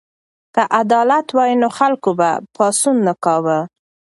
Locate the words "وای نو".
1.37-1.69